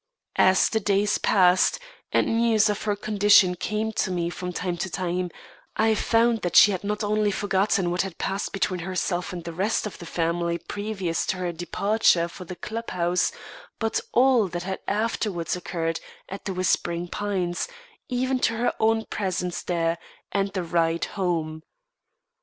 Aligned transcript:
As 0.39 0.67
the 0.69 0.79
days 0.79 1.19
passed 1.19 1.77
and 2.11 2.25
news 2.37 2.71
of 2.71 2.81
her 2.85 2.95
condition 2.95 3.53
came 3.53 3.91
to 3.91 4.09
me 4.09 4.31
from 4.31 4.51
time 4.51 4.75
to 4.77 4.89
time, 4.89 5.29
I 5.75 5.93
found 5.93 6.41
that 6.41 6.55
she 6.55 6.71
had 6.71 6.83
not 6.83 7.03
only 7.03 7.29
forgotten 7.29 7.91
what 7.91 8.01
had 8.01 8.17
passed 8.17 8.51
between 8.51 8.79
herself 8.79 9.31
and 9.31 9.43
the 9.43 9.53
rest 9.53 9.85
of 9.85 9.99
the 9.99 10.07
family 10.07 10.57
previous 10.57 11.23
to 11.27 11.37
their 11.37 11.53
departure 11.53 12.27
for 12.27 12.45
the 12.45 12.55
club 12.55 12.89
house, 12.89 13.31
but 13.77 13.99
all 14.11 14.47
that 14.47 14.63
had 14.63 14.79
afterwards 14.87 15.55
occurred 15.55 15.99
at 16.27 16.45
The 16.45 16.53
Whispering 16.55 17.07
Pines, 17.07 17.67
even 18.09 18.39
to 18.39 18.55
her 18.57 18.73
own 18.79 19.05
presence 19.05 19.61
there 19.61 19.99
and 20.31 20.51
the 20.53 20.63
ride 20.63 21.05
home. 21.13 21.61